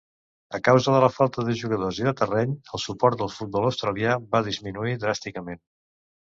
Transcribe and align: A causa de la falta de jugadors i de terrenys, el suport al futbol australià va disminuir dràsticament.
A 0.57 0.59
causa 0.67 0.93
de 0.93 1.01
la 1.03 1.09
falta 1.17 1.43
de 1.49 1.53
jugadors 1.59 1.99
i 2.01 2.07
de 2.07 2.13
terrenys, 2.21 2.71
el 2.77 2.81
suport 2.85 3.21
al 3.27 3.31
futbol 3.35 3.69
australià 3.69 4.17
va 4.33 4.43
disminuir 4.49 4.97
dràsticament. 5.07 5.63